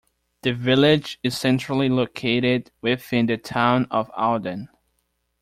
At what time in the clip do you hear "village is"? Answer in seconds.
0.51-1.37